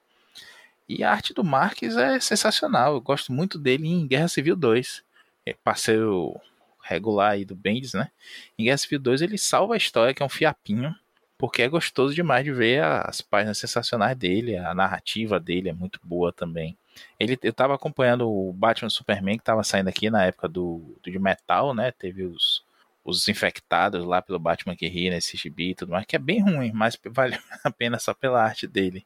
[0.88, 5.03] E a arte do Marques é sensacional, eu gosto muito dele em Guerra Civil 2.
[5.43, 6.39] É parceiro
[6.84, 8.12] regular aí do Bendis, né?
[8.60, 10.95] Em Guerra Civil 2 ele salva a história, que é um fiapinho
[11.38, 16.00] porque é gostoso demais de ver as páginas sensacionais dele, a narrativa dele é muito
[16.04, 16.78] boa também.
[17.19, 21.12] Ele, eu tava acompanhando o Batman Superman que tava saindo aqui na época do, do
[21.12, 21.91] de metal, né?
[21.91, 22.63] Teve os,
[23.04, 26.41] os infectados lá pelo Batman que ri nesse gibi e tudo mais, que é bem
[26.41, 29.06] ruim, mas vale a pena só pela arte dele.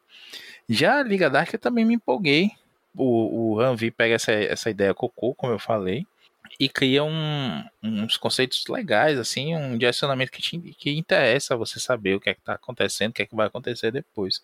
[0.68, 2.52] Já a Liga Dark eu também me empolguei.
[2.96, 6.06] O, o Anvi pega essa, essa ideia cocô, como eu falei,
[6.60, 12.16] e cria um, uns conceitos legais, assim, um direcionamento que, te, que interessa você saber
[12.16, 14.42] o que é que tá acontecendo, o que é que vai acontecer depois.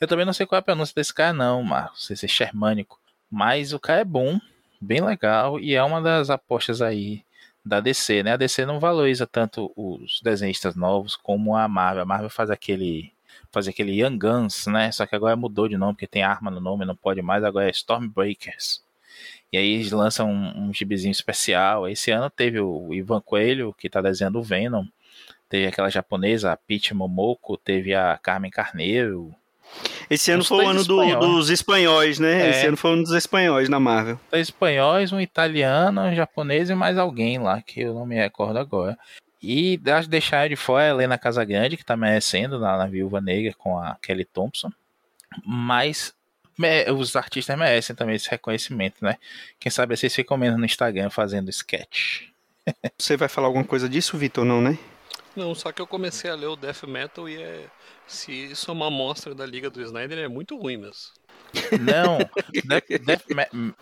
[0.00, 2.98] Eu também não sei qual é a pronúncia desse cara, não, Marcos, se é Shermânico,
[3.30, 4.40] mas o cara é bom,
[4.80, 7.24] bem legal, e é uma das apostas aí
[7.64, 8.32] da DC, né?
[8.32, 12.02] A DC não valoriza tanto os desenhistas novos como a Marvel.
[12.02, 13.12] A Marvel faz aquele
[13.52, 14.90] faz aquele Young Guns, né?
[14.92, 17.68] Só que agora mudou de nome, porque tem arma no nome, não pode mais, agora
[17.68, 18.82] é Stormbreakers.
[19.52, 21.88] E aí eles lançam um, um gibizinho especial.
[21.88, 24.84] Esse ano teve o Ivan Coelho, que tá desenhando o Venom.
[25.48, 29.34] Teve aquela japonesa, a Peach Momoko, teve a Carmen Carneiro.
[30.08, 32.46] Esse ano foi o ano do, dos espanhóis, né?
[32.46, 32.50] É.
[32.50, 34.18] Esse ano foi um dos espanhóis na Marvel.
[34.30, 38.58] Dois espanhóis, um italiano, um japonês e mais alguém lá, que eu não me recordo
[38.58, 38.98] agora.
[39.42, 43.78] E deixar de fora a Helena Casagrande, que tá merecendo na, na Viúva Negra com
[43.78, 44.70] a Kelly Thompson.
[45.44, 46.12] Mas
[46.96, 49.16] os artistas merecem também esse reconhecimento, né?
[49.58, 52.28] Quem sabe vocês ficam menos no Instagram fazendo sketch.
[52.98, 54.78] Você vai falar alguma coisa disso, Vitor, não, né?
[55.34, 57.66] Não, só que eu comecei a ler o Death Metal e é.
[58.06, 61.12] Se isso é uma amostra da Liga do Snyder, é muito ruim mesmo.
[61.80, 62.18] Não,
[62.64, 63.24] Death, Death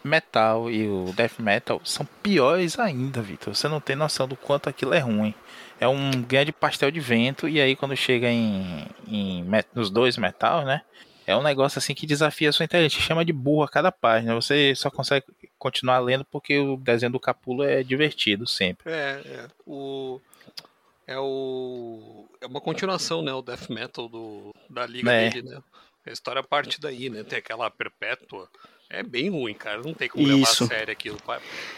[0.02, 3.54] Metal e o Death Metal são piores ainda, Vitor.
[3.54, 5.34] Você não tem noção do quanto aquilo é ruim.
[5.78, 10.64] É um grande pastel de vento, e aí quando chega em, em nos dois metal,
[10.64, 10.82] né?
[11.28, 14.34] É um negócio assim que desafia a sua inteligência, chama de burro a cada página.
[14.34, 15.26] Você só consegue
[15.58, 18.90] continuar lendo porque o desenho do Capulo é divertido sempre.
[18.90, 19.46] É, é.
[19.66, 20.18] O
[21.06, 25.28] é o é uma continuação, né, o death metal do da liga é.
[25.28, 25.62] dele, né?
[26.06, 27.22] A história parte daí, né?
[27.22, 28.48] Tem aquela perpétua.
[28.88, 29.82] É bem ruim, cara.
[29.82, 30.64] Não tem como Isso.
[30.64, 31.18] levar a sério aquilo.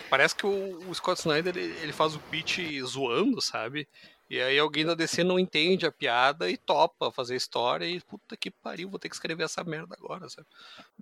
[0.08, 3.88] Parece que o, o Scott Snyder ele, ele faz o pitch zoando, sabe?
[4.30, 8.36] E aí alguém da DC não entende a piada e topa fazer história e puta
[8.36, 10.46] que pariu, vou ter que escrever essa merda agora, sabe?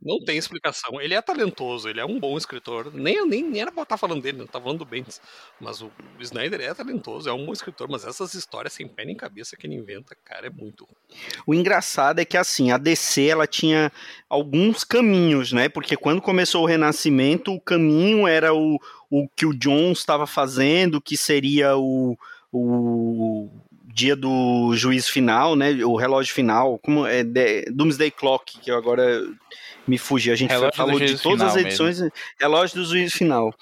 [0.00, 0.98] Não tem explicação.
[0.98, 2.90] Ele é talentoso, ele é um bom escritor.
[2.94, 5.20] Nem, nem, nem era pra estar falando dele, não tá falando do Bendis.
[5.60, 9.14] Mas o Snyder é talentoso, é um bom escritor, mas essas histórias sem pé nem
[9.14, 11.20] cabeça que ele inventa, cara, é muito ruim.
[11.46, 13.92] O engraçado é que assim, a DC ela tinha
[14.26, 15.68] alguns caminhos, né?
[15.68, 18.78] Porque quando começou o Renascimento, o caminho era o,
[19.10, 22.16] o que o John estava fazendo, que seria o
[22.52, 23.48] o
[23.92, 25.72] dia do juízo final, né?
[25.84, 29.22] O relógio final, como é de, Doomsday Clock, que agora
[29.87, 30.30] me fugi.
[30.30, 32.12] A gente relógio falou de todas as edições, mesmo.
[32.40, 33.52] relógio do juízo final.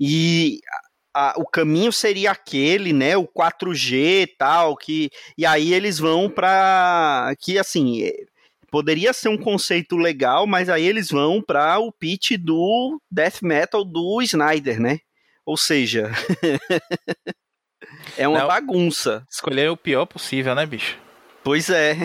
[0.00, 0.60] E
[1.14, 3.16] a, o caminho seria aquele, né?
[3.16, 8.10] O 4G e tal, que e aí eles vão para que assim
[8.70, 13.84] poderia ser um conceito legal, mas aí eles vão para o pitch do death metal
[13.84, 15.00] do Snyder, né?
[15.44, 16.10] Ou seja,
[18.16, 19.26] É uma Não, bagunça.
[19.30, 20.98] Escolher o pior possível, né, bicho?
[21.44, 21.92] Pois é.
[21.92, 21.98] é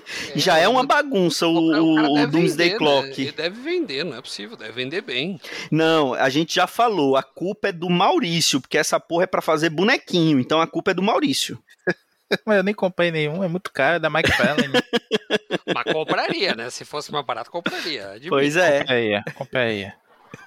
[0.36, 3.08] Já é uma bagunça o, o, o Doomsday vender, Clock.
[3.08, 3.14] Né?
[3.18, 5.40] Ele deve vender, não é possível, deve vender bem.
[5.70, 9.42] Não, a gente já falou, a culpa é do Maurício, porque essa porra é para
[9.42, 11.58] fazer bonequinho, então a culpa é do Maurício.
[12.44, 14.56] Mas eu nem comprei nenhum, é muito caro, é da Mike Fallon.
[15.74, 16.70] Mas compraria, né?
[16.70, 18.10] Se fosse mais barato, compraria.
[18.10, 18.28] Admito.
[18.28, 18.80] Pois é.
[18.80, 19.94] Compraria, compraria.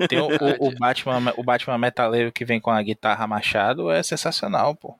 [0.07, 4.01] Tem o, o, o, Batman, o Batman metaleiro que vem com a guitarra machado é
[4.03, 4.97] sensacional, pô.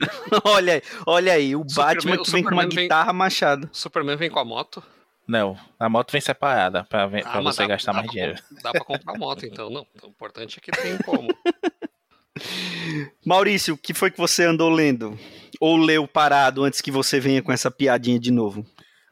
[0.44, 3.68] olha, aí, olha aí, o Superman, Batman que vem com uma vem, guitarra machado.
[3.72, 4.82] Superman vem com a moto?
[5.26, 8.40] Não, a moto vem separada pra, ah, pra você dá, gastar dá mais dinheiro.
[8.62, 9.68] Dá pra comprar moto, então.
[9.68, 11.28] Não, o importante é que tem como.
[13.24, 15.18] Maurício, o que foi que você andou lendo?
[15.60, 18.64] Ou leu parado antes que você venha com essa piadinha de novo?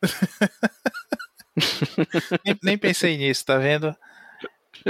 [2.44, 3.96] nem, nem pensei nisso, tá vendo?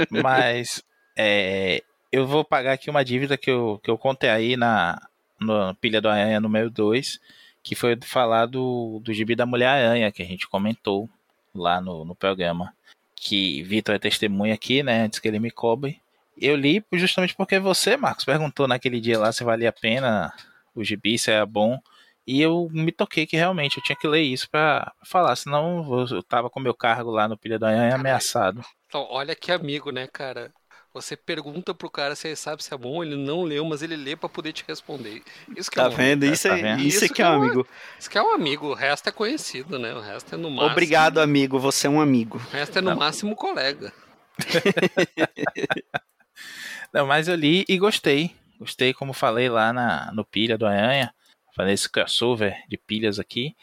[0.09, 0.83] Mas
[1.17, 5.01] é, eu vou pagar aqui uma dívida que eu, que eu contei aí na,
[5.39, 7.19] na Pilha do Aranha número 2,
[7.63, 11.09] que foi falar do, do gibi da Mulher-Aranha, que a gente comentou
[11.53, 12.73] lá no, no programa.
[13.15, 15.03] Que Vitor é testemunha aqui, né?
[15.03, 15.99] Antes que ele me cobre.
[16.39, 20.33] Eu li justamente porque você, Marcos, perguntou naquele dia lá se valia a pena
[20.75, 21.79] o gibi, se era bom.
[22.27, 26.23] E eu me toquei que realmente eu tinha que ler isso para falar, senão eu
[26.23, 28.61] tava com meu cargo lá no Pilha do Aranha ameaçado.
[28.87, 30.51] Então, olha que amigo, né, cara?
[30.95, 33.97] Você pergunta pro cara se ele sabe se é bom, ele não leu, mas ele
[33.97, 35.21] lê para poder te responder.
[35.55, 36.25] Isso que tá é um vendo?
[36.25, 36.79] Isso, tá é, vendo?
[36.79, 37.67] isso, isso que é um amigo.
[37.99, 39.93] Isso que é um amigo, o resto é conhecido, né?
[39.93, 40.71] O resto é no máximo.
[40.71, 42.37] Obrigado, amigo, você é um amigo.
[42.37, 42.97] O resto é no não.
[42.97, 43.91] máximo colega.
[46.93, 48.33] não, mas eu li e gostei.
[48.57, 51.13] Gostei, como falei lá na, no Pilha do Aranha.
[51.55, 53.55] Falei esse crossover de pilhas aqui.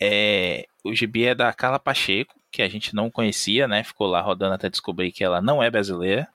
[0.00, 3.82] É, o gibi é da Carla Pacheco, que a gente não conhecia, né?
[3.82, 6.28] Ficou lá rodando até descobrir que ela não é brasileira.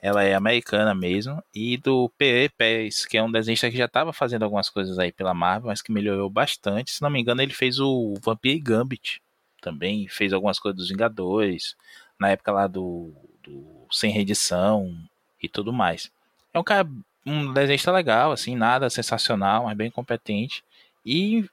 [0.00, 1.42] Ela é americana mesmo.
[1.54, 2.48] E do P.E.
[2.50, 5.82] Pérez, que é um desenhista que já estava fazendo algumas coisas aí pela Marvel, mas
[5.82, 6.92] que melhorou bastante.
[6.92, 9.20] Se não me engano, ele fez o Vampire Gambit.
[9.60, 11.76] Também fez algumas coisas dos Vingadores.
[12.18, 14.96] Na época lá do, do Sem Redição.
[15.42, 16.10] e tudo mais.
[16.52, 16.88] É um cara,
[17.24, 20.64] um desenhista legal, assim, nada sensacional, mas bem competente.
[21.04, 21.44] E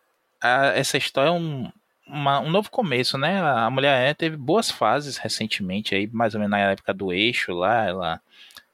[0.41, 1.69] a, essa história é um,
[2.05, 3.41] uma, um novo começo, né?
[3.41, 7.85] A mulher teve boas fases recentemente, aí mais ou menos na época do eixo lá,
[7.85, 8.21] ela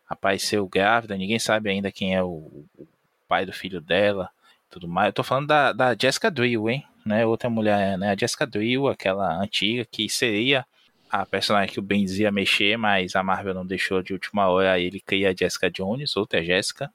[0.08, 2.88] apareceu grávida, ninguém sabe ainda quem é o, o
[3.28, 4.30] pai do filho dela,
[4.70, 5.08] tudo mais.
[5.08, 6.86] Eu tô falando da, da Jessica Drill, hein?
[7.06, 7.26] Né?
[7.26, 8.12] Outra mulher, né?
[8.12, 10.66] A Jessica Drill, aquela antiga que seria
[11.14, 14.72] a personagem que o Ben dizia mexer, mas a Marvel não deixou de última hora,
[14.72, 16.92] aí ele cria a Jessica Jones, outra Jessica,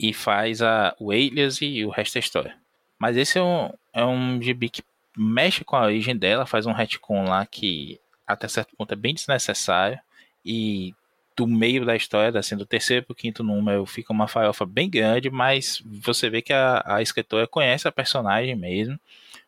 [0.00, 2.56] e faz a, o Alias e o resto da história.
[2.98, 4.82] Mas esse é um, é um gibi que
[5.14, 9.12] mexe com a origem dela, faz um retcon lá que até certo ponto é bem
[9.12, 10.00] desnecessário,
[10.42, 10.94] e
[11.36, 14.88] do meio da história, assim, do terceiro para o quinto número, fica uma farofa bem
[14.88, 18.98] grande, mas você vê que a, a escritora conhece a personagem mesmo,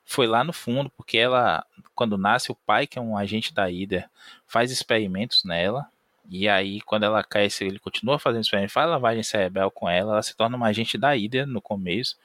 [0.06, 3.66] foi lá no fundo, porque ela, quando nasce, o pai, que é um agente da
[3.66, 4.08] Hydra,
[4.46, 5.86] faz experimentos nela.
[6.30, 10.22] E aí, quando ela cresce, ele continua fazendo experimentos, faz lavagem cerebral com ela, ela
[10.22, 12.16] se torna uma agente da Hydra no começo.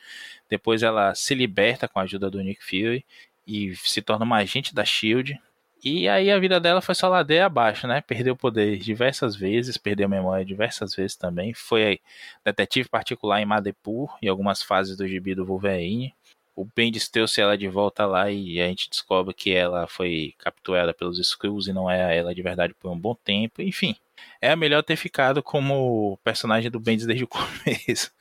[0.48, 3.04] Depois ela se liberta com a ajuda do Nick Fury
[3.48, 5.40] e se torna uma agente da SHIELD.
[5.84, 8.02] E aí a vida dela foi só ladeira abaixo, né?
[8.02, 11.54] Perdeu poder diversas vezes, perdeu memória diversas vezes também.
[11.56, 12.00] Foi
[12.46, 16.14] detetive particular em Madepur e algumas fases do gibi do Wolverine
[16.56, 20.94] o Bendis trouxe ela de volta lá e a gente descobre que ela foi capturada
[20.94, 23.62] pelos Skrulls e não é ela de verdade por um bom tempo.
[23.62, 23.96] Enfim,
[24.40, 28.12] é melhor ter ficado como personagem do Bendis desde o começo.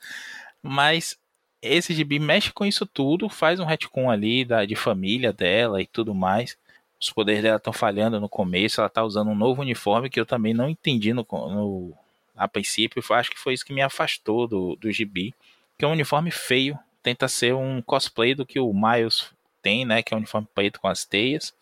[0.61, 1.19] Mas
[1.61, 5.85] esse gibi mexe com isso tudo, faz um retcon ali da, de família dela e
[5.85, 6.57] tudo mais.
[6.99, 10.25] Os poderes dela estão falhando no começo, ela está usando um novo uniforme que eu
[10.25, 11.93] também não entendi no, no
[12.35, 13.03] a princípio.
[13.11, 15.33] Acho que foi isso que me afastou do, do gibi,
[15.77, 20.01] que é um uniforme feio, tenta ser um cosplay do que o Miles tem, né?
[20.01, 21.53] Que é um uniforme preto com as teias.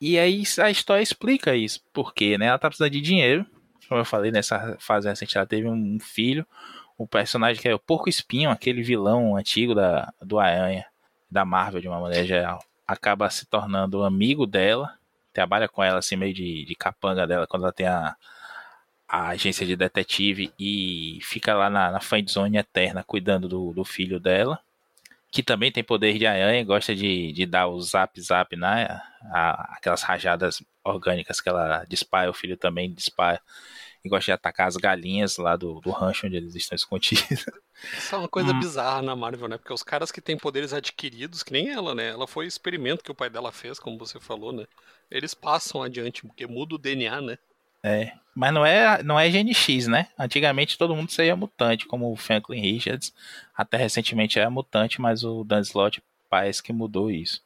[0.00, 3.44] E aí a história explica isso, porque né, ela tá precisando de dinheiro.
[3.88, 6.46] Como eu falei, nessa fase recente ela teve um filho.
[6.96, 10.86] O personagem que é o Porco Espinho, aquele vilão antigo da, do Aranha,
[11.30, 14.94] da Marvel de uma maneira geral, acaba se tornando amigo dela.
[15.32, 18.16] Trabalha com ela assim, meio de, de capanga dela, quando ela tem a,
[19.08, 24.20] a agência de detetive e fica lá na, na zone eterna cuidando do, do filho
[24.20, 24.60] dela,
[25.30, 29.00] que também tem poder de aranha, gosta de, de dar o zap zap, né?
[29.32, 33.40] A, aquelas rajadas orgânicas que ela dispara, o filho também dispara.
[34.04, 37.46] E gosta de atacar as galinhas lá do, do rancho onde eles estão escondidos.
[37.96, 38.58] Isso é uma coisa hum.
[38.58, 39.58] bizarra na Marvel, né?
[39.58, 42.08] Porque os caras que têm poderes adquiridos, que nem ela, né?
[42.08, 44.66] Ela foi experimento que o pai dela fez, como você falou, né?
[45.10, 47.38] Eles passam adiante, porque muda o DNA, né?
[47.82, 50.06] É, mas não é, não é GNX, né?
[50.16, 53.12] Antigamente todo mundo seria mutante, como o Franklin Richards.
[53.52, 57.42] Até recentemente era mutante, mas o Dan Slott parece que mudou isso.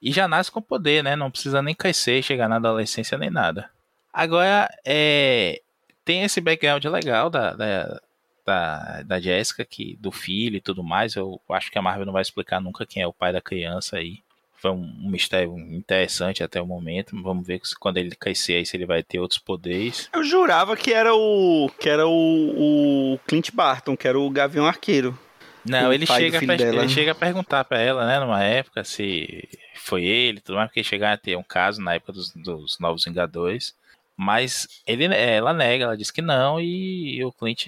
[0.00, 1.16] E já nasce com poder, né?
[1.16, 3.68] Não precisa nem crescer, chegar na adolescência nem nada.
[4.12, 5.60] Agora, é,
[6.04, 8.00] tem esse background legal da, da,
[8.46, 11.16] da, da Jessica, que, do filho e tudo mais.
[11.16, 13.96] Eu acho que a Marvel não vai explicar nunca quem é o pai da criança
[13.96, 14.22] aí
[14.62, 17.20] foi um, mistério interessante até o momento.
[17.20, 20.08] Vamos ver se quando ele crescer aí se ele vai ter outros poderes.
[20.12, 24.64] Eu jurava que era o que era o, o Clint Barton, que era o Gavião
[24.64, 25.18] Arqueiro.
[25.64, 30.40] Não, ele chega, ele chega a perguntar para ela, né, numa época, se foi ele,
[30.40, 33.74] tudo mais, porque chegaram a ter um caso na época dos, dos Novos Vingadores.
[34.16, 37.66] Mas ele, ela nega, ela diz que não, e o Clint,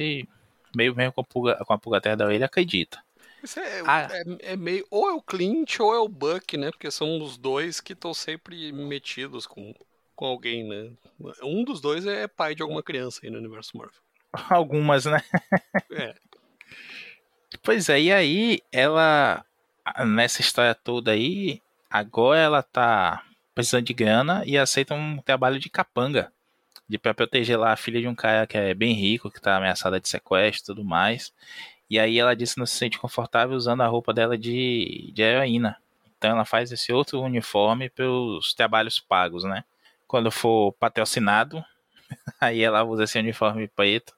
[0.75, 2.99] meio mesmo com a pulga, com a pulga atrás da ele, acredita.
[3.57, 4.09] É, ah.
[4.11, 4.87] é, é, meio.
[4.91, 6.71] Ou é o Clint ou é o Buck, né?
[6.71, 9.75] Porque são os dois que estão sempre metidos com,
[10.17, 10.91] com alguém, né?
[11.43, 14.01] Um dos dois é pai de alguma criança aí no universo Marvel.
[14.51, 15.23] Algumas, né?
[15.93, 16.15] É.
[17.63, 19.45] Pois é, e aí ela.
[20.07, 23.23] Nessa história toda aí, agora ela tá
[23.55, 26.33] precisando de grana e aceita um trabalho de capanga.
[26.89, 29.57] De pra proteger lá a filha de um cara que é bem rico, que tá
[29.57, 31.33] ameaçada de sequestro e tudo mais.
[31.89, 35.23] E aí ela disse que não se sente confortável usando a roupa dela de, de
[35.23, 35.77] heroína.
[36.17, 39.65] Então ela faz esse outro uniforme para os trabalhos pagos, né?
[40.07, 41.65] Quando for patrocinado,
[42.41, 44.15] aí ela usa esse uniforme preto.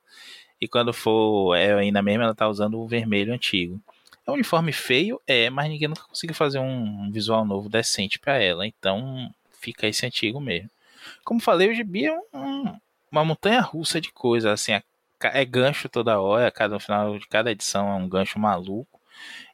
[0.60, 3.80] E quando for heroína mesmo, ela tá usando o vermelho antigo.
[4.26, 8.42] É um uniforme feio, é, mas ninguém nunca conseguiu fazer um visual novo decente para
[8.42, 8.66] ela.
[8.66, 9.30] Então
[9.60, 10.70] fica esse antigo mesmo.
[11.24, 12.76] Como falei, o Gibi é um,
[13.10, 14.50] uma montanha russa de coisas.
[14.50, 14.82] Assim, a
[15.22, 19.00] é gancho toda hora, cada, no final de cada edição é um gancho maluco.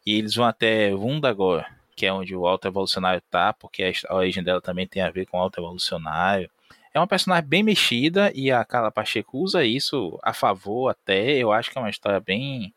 [0.04, 4.42] E eles vão até Vundagor, que é onde o Alto Evolucionário tá, porque a origem
[4.42, 6.50] dela também tem a ver com o Alto Evolucionário.
[6.94, 11.36] É uma personagem bem mexida e a Carla Pacheco usa isso a favor até.
[11.38, 12.74] Eu acho que é uma história bem.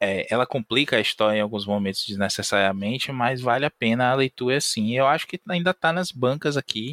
[0.00, 4.60] É, ela complica a história em alguns momentos desnecessariamente, mas vale a pena a leitura
[4.60, 4.96] sim.
[4.96, 6.92] Eu acho que ainda está nas bancas aqui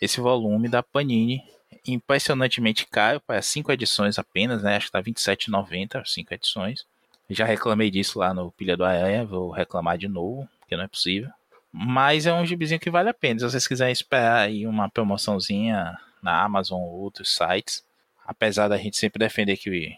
[0.00, 1.42] esse volume da Panini
[1.86, 4.76] impressionantemente caro para cinco edições apenas, né?
[4.76, 6.86] Acho que tá R$27,90, cinco edições.
[7.28, 10.88] Já reclamei disso lá no Pilha do Aranha, vou reclamar de novo, porque não é
[10.88, 11.30] possível.
[11.72, 13.40] Mas é um gibizinho que vale a pena.
[13.40, 17.82] Se vocês quiserem esperar aí uma promoçãozinha na Amazon ou outros sites,
[18.26, 19.96] apesar da gente sempre defender que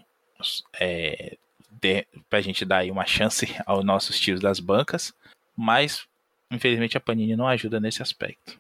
[0.80, 1.37] é,
[1.70, 5.12] de, pra gente dar aí uma chance aos nossos tios das bancas,
[5.57, 6.07] mas
[6.51, 8.59] infelizmente a Panini não ajuda nesse aspecto.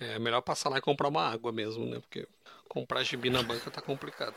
[0.00, 2.00] É melhor passar lá e comprar uma água mesmo, né?
[2.00, 2.26] Porque
[2.68, 4.34] comprar gibi na banca tá complicado.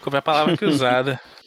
[0.00, 1.20] Como é a palavra cruzada.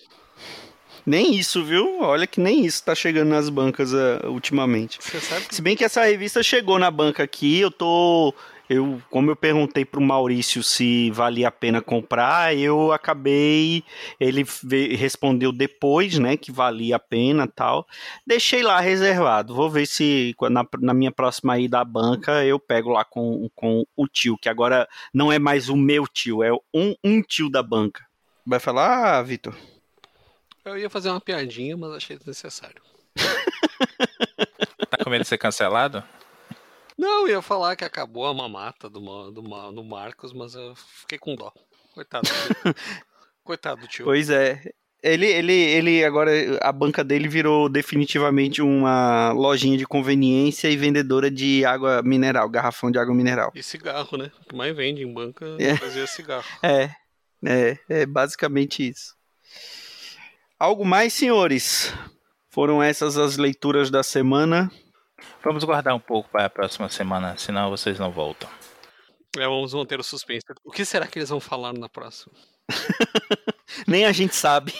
[1.05, 2.01] Nem isso, viu?
[2.01, 4.97] Olha que nem isso tá chegando nas bancas uh, ultimamente.
[4.97, 5.53] Que...
[5.53, 8.34] Se bem que essa revista chegou na banca aqui, eu tô.
[8.70, 13.84] Eu, como eu perguntei pro Maurício se valia a pena comprar, eu acabei.
[14.20, 14.43] Ele
[14.95, 17.88] respondeu depois, né, que valia a pena tal.
[18.26, 19.53] Deixei lá reservado.
[19.53, 23.86] Vou ver se na, na minha próxima ida à banca eu pego lá com, com
[23.95, 27.61] o tio, que agora não é mais o meu tio, é um, um tio da
[27.61, 28.03] banca.
[28.45, 29.55] Vai falar, ah, Vitor?
[30.63, 32.82] Eu ia fazer uma piadinha, mas achei desnecessário.
[34.89, 36.03] tá com medo de ser cancelado?
[36.98, 39.00] Não, ia falar que acabou a mamata do,
[39.32, 41.52] do, do Marcos, mas eu fiquei com dó.
[41.93, 42.28] Coitado.
[43.43, 44.06] Coitado do tio.
[44.06, 44.62] Pois é.
[45.04, 46.32] Ele, ele, ele agora,
[46.62, 52.89] a banca dele virou definitivamente uma lojinha de conveniência e vendedora de água mineral, garrafão
[52.89, 53.52] de água mineral.
[53.54, 54.32] E cigarro, né?
[54.41, 56.46] O que mais vende em banca é fazer cigarro.
[56.64, 56.89] É,
[57.46, 59.16] é, é basicamente isso.
[60.58, 61.93] Algo mais, senhores?
[62.50, 64.72] Foram essas as leituras da semana.
[65.43, 68.49] Vamos guardar um pouco para a próxima semana, senão vocês não voltam.
[69.38, 70.45] É, vamos manter o suspense.
[70.63, 72.34] O que será que eles vão falar na próxima?
[73.86, 74.74] Nem a gente sabe.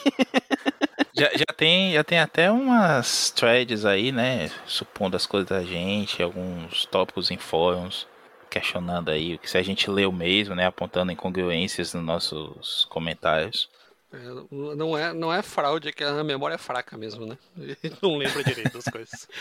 [1.13, 4.49] já, já, tem, já tem até umas threads aí, né?
[4.65, 8.07] Supondo as coisas da gente, alguns tópicos em fóruns,
[8.49, 10.65] questionando aí o que se a gente leu mesmo, né?
[10.65, 13.69] Apontando incongruências nos nossos comentários.
[14.14, 17.38] É, não, é, não é fraude, é que a memória é fraca mesmo, né?
[17.58, 19.28] Ele não lembra direito das coisas.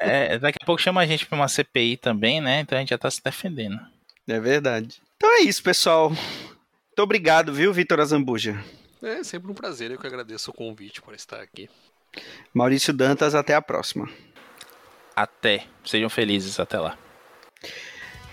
[0.00, 2.60] É, daqui a pouco chama a gente pra uma CPI também, né?
[2.60, 3.78] Então a gente já tá se defendendo.
[4.28, 5.00] É verdade.
[5.16, 6.10] Então é isso, pessoal.
[6.10, 8.62] Muito obrigado, viu, Vitor Azambuja?
[9.02, 11.70] É sempre um prazer, eu que agradeço o convite por estar aqui.
[12.52, 14.08] Maurício Dantas, até a próxima.
[15.16, 15.66] Até.
[15.84, 16.98] Sejam felizes até lá.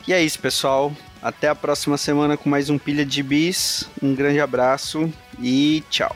[0.08, 0.92] E é isso, pessoal.
[1.22, 3.88] Até a próxima semana com mais um Pilha de Bis.
[4.02, 6.16] Um grande abraço e tchau.